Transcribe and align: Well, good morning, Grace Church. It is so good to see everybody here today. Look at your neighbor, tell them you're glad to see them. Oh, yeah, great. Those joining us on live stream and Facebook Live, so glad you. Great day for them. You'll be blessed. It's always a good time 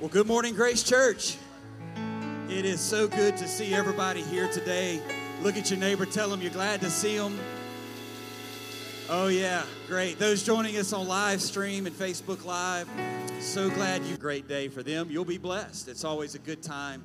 Well, 0.00 0.08
good 0.08 0.26
morning, 0.26 0.54
Grace 0.54 0.82
Church. 0.82 1.36
It 2.48 2.64
is 2.64 2.80
so 2.80 3.06
good 3.06 3.36
to 3.36 3.46
see 3.46 3.74
everybody 3.74 4.22
here 4.22 4.50
today. 4.50 4.98
Look 5.42 5.58
at 5.58 5.70
your 5.70 5.78
neighbor, 5.78 6.06
tell 6.06 6.30
them 6.30 6.40
you're 6.40 6.50
glad 6.50 6.80
to 6.80 6.88
see 6.88 7.18
them. 7.18 7.38
Oh, 9.10 9.28
yeah, 9.28 9.62
great. 9.88 10.18
Those 10.18 10.42
joining 10.42 10.78
us 10.78 10.94
on 10.94 11.06
live 11.06 11.42
stream 11.42 11.84
and 11.84 11.94
Facebook 11.94 12.46
Live, 12.46 12.88
so 13.40 13.68
glad 13.68 14.02
you. 14.04 14.16
Great 14.16 14.48
day 14.48 14.68
for 14.68 14.82
them. 14.82 15.10
You'll 15.10 15.26
be 15.26 15.36
blessed. 15.36 15.86
It's 15.86 16.02
always 16.02 16.34
a 16.34 16.38
good 16.38 16.62
time 16.62 17.02